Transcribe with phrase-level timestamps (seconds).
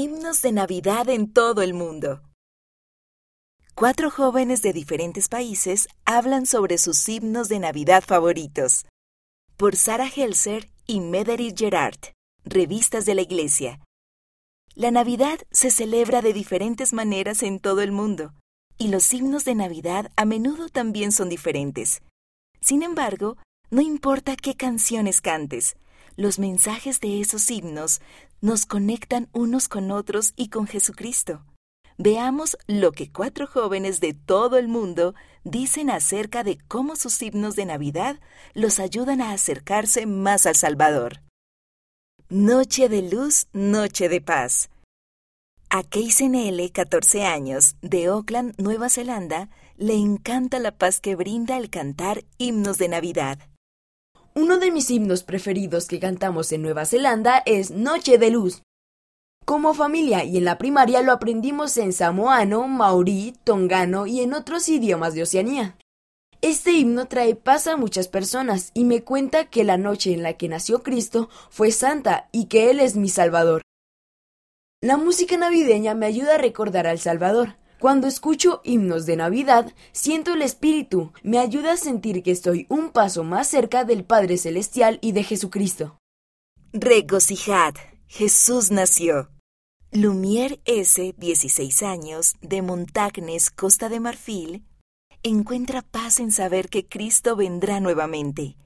[0.00, 2.22] Himnos de Navidad en todo el mundo.
[3.74, 8.86] Cuatro jóvenes de diferentes países hablan sobre sus himnos de Navidad favoritos.
[9.56, 11.98] Por Sarah Helser y Mederich Gerard,
[12.44, 13.80] revistas de la Iglesia.
[14.76, 18.34] La Navidad se celebra de diferentes maneras en todo el mundo,
[18.78, 22.02] y los himnos de Navidad a menudo también son diferentes.
[22.60, 23.36] Sin embargo,
[23.70, 25.74] no importa qué canciones cantes,
[26.18, 28.00] los mensajes de esos himnos
[28.40, 31.44] nos conectan unos con otros y con Jesucristo.
[31.96, 35.14] Veamos lo que cuatro jóvenes de todo el mundo
[35.44, 38.18] dicen acerca de cómo sus himnos de Navidad
[38.52, 41.20] los ayudan a acercarse más al Salvador.
[42.28, 44.70] Noche de luz, noche de paz.
[45.70, 51.70] A L., 14 años, de Auckland, Nueva Zelanda, le encanta la paz que brinda el
[51.70, 53.38] cantar himnos de Navidad.
[54.40, 58.62] Uno de mis himnos preferidos que cantamos en Nueva Zelanda es Noche de Luz.
[59.44, 64.68] Como familia y en la primaria lo aprendimos en samoano, maorí, tongano y en otros
[64.68, 65.76] idiomas de Oceanía.
[66.40, 70.34] Este himno trae paz a muchas personas y me cuenta que la noche en la
[70.34, 73.62] que nació Cristo fue santa y que Él es mi Salvador.
[74.80, 80.34] La música navideña me ayuda a recordar al Salvador, cuando escucho himnos de Navidad, siento
[80.34, 84.98] el Espíritu, me ayuda a sentir que estoy un paso más cerca del Padre Celestial
[85.00, 85.98] y de Jesucristo.
[86.72, 87.74] Regocijad,
[88.06, 89.30] Jesús nació.
[89.90, 94.64] Lumière S., 16 años, de Montagnes, Costa de Marfil,
[95.22, 98.56] encuentra paz en saber que Cristo vendrá nuevamente.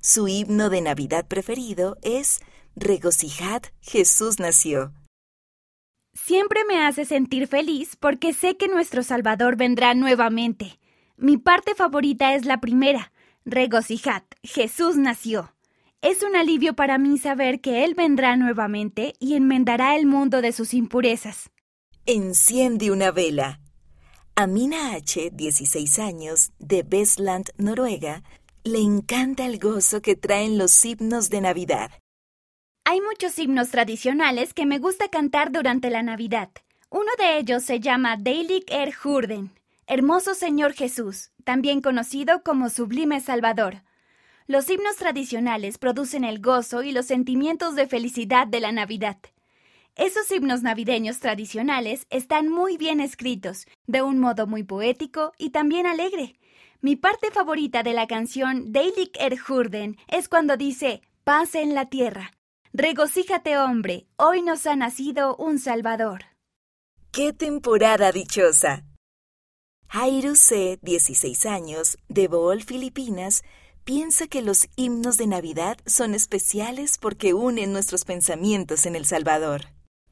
[0.00, 2.40] Su himno de Navidad preferido es
[2.76, 4.94] Regocijad, Jesús nació.
[6.12, 10.78] Siempre me hace sentir feliz porque sé que nuestro Salvador vendrá nuevamente.
[11.16, 13.12] Mi parte favorita es la primera,
[13.44, 15.54] regocijad, Jesús nació.
[16.02, 20.52] Es un alivio para mí saber que Él vendrá nuevamente y enmendará el mundo de
[20.52, 21.50] sus impurezas.
[22.06, 23.60] Enciende una vela.
[24.34, 28.22] Amina H., 16 años, de Vestland, Noruega,
[28.64, 31.90] le encanta el gozo que traen los himnos de Navidad.
[32.90, 36.50] Hay muchos himnos tradicionales que me gusta cantar durante la Navidad.
[36.90, 39.52] Uno de ellos se llama Deilig er Hurden,
[39.86, 43.84] Hermoso Señor Jesús, también conocido como Sublime Salvador.
[44.48, 49.18] Los himnos tradicionales producen el gozo y los sentimientos de felicidad de la Navidad.
[49.94, 55.86] Esos himnos navideños tradicionales están muy bien escritos, de un modo muy poético y también
[55.86, 56.40] alegre.
[56.80, 61.88] Mi parte favorita de la canción Deilig er Hurden es cuando dice paz en la
[61.88, 62.32] tierra.
[62.72, 66.26] Regocíjate, hombre, hoy nos ha nacido un Salvador.
[67.10, 68.84] ¡Qué temporada dichosa!
[69.88, 73.42] Jairu C., 16 años, de Bohol, Filipinas,
[73.82, 79.62] piensa que los himnos de Navidad son especiales porque unen nuestros pensamientos en el Salvador.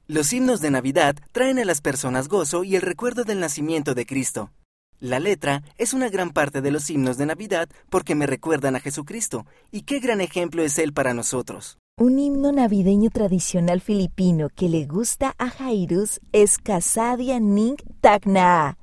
[0.09, 4.05] Los himnos de Navidad traen a las personas gozo y el recuerdo del nacimiento de
[4.05, 4.51] Cristo.
[4.99, 8.81] La letra es una gran parte de los himnos de Navidad porque me recuerdan a
[8.81, 11.79] Jesucristo, y qué gran ejemplo es Él para nosotros.
[12.01, 18.79] Un himno navideño tradicional filipino que le gusta a Jairus es Casadia Ning Tagna.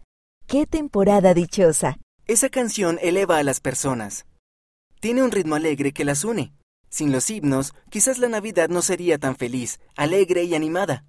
[0.47, 1.97] ¡Qué temporada dichosa!
[2.27, 4.25] Esa canción eleva a las personas.
[4.99, 6.51] Tiene un ritmo alegre que las une.
[6.89, 11.05] Sin los himnos, quizás la Navidad no sería tan feliz, alegre y animada.